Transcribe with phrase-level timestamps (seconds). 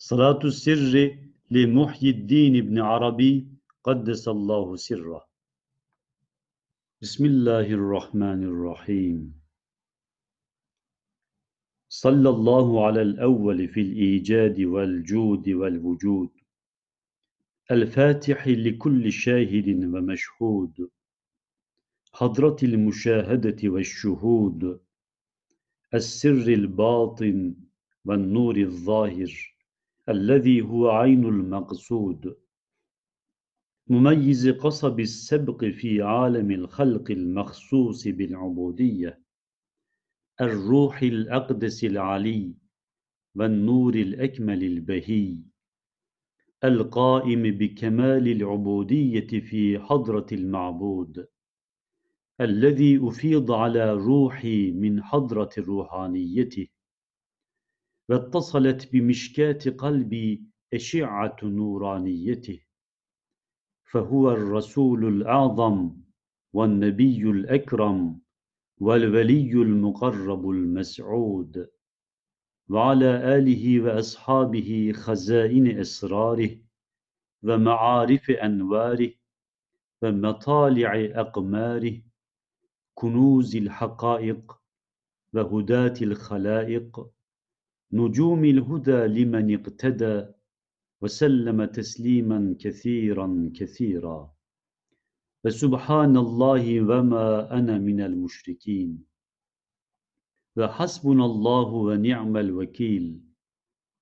[0.00, 1.18] صلاة السر
[1.50, 3.46] لمحيي الدين بن عربي
[3.84, 5.26] قدس الله سره.
[7.02, 9.34] بسم الله الرحمن الرحيم.
[11.88, 16.30] صلى الله على الأول في الإيجاد والجود والوجود.
[17.70, 20.90] الفاتح لكل شاهد ومشهود.
[22.12, 24.80] حضرة المشاهدة والشهود.
[25.94, 27.54] السر الباطن
[28.04, 29.57] والنور الظاهر.
[30.08, 32.36] الذي هو عين المقصود.
[33.88, 39.22] مميز قصب السبق في عالم الخلق المخصوص بالعبودية.
[40.40, 42.54] الروح الأقدس العلي
[43.34, 45.38] والنور الأكمل البهي.
[46.64, 51.28] القائم بكمال العبودية في حضرة المعبود.
[52.40, 56.68] الذي أفيض على روحي من حضرة روحانيته.
[58.08, 60.42] واتصلت بمشكاة قلبي
[60.74, 62.60] أشعة نورانيته.
[63.90, 65.96] فهو الرسول الأعظم
[66.52, 68.20] والنبي الأكرم
[68.80, 71.68] والولي المقرب المسعود.
[72.68, 76.58] وعلى آله وأصحابه خزائن أسراره
[77.42, 79.12] ومعارف أنواره
[80.02, 82.02] ومطالع أقماره
[82.94, 84.58] كنوز الحقائق
[85.34, 87.10] وهداة الخلائق
[87.92, 90.26] نجوم الهدى لمن اقتدى
[91.00, 94.32] وسلم تسليما كثيرا كثيرا.
[95.44, 99.04] فسبحان الله وما أنا من المشركين.
[100.56, 103.20] وحسبنا الله ونعم الوكيل.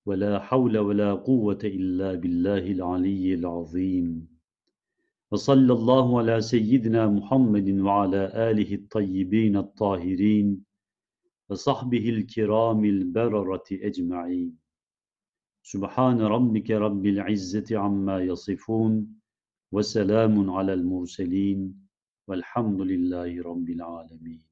[0.06, 4.28] ولا حول ولا قوة إلا بالله العلي العظيم.
[5.30, 10.64] وصلى الله على سيدنا محمد وعلى آله الطيبين الطاهرين.
[11.48, 14.58] وصحبه الكرام البررة أجمعين.
[15.62, 19.20] سبحان ربك رب العزة عما يصفون
[19.72, 21.88] وسلام على المرسلين
[22.28, 24.42] والحمد لله رب العالمين.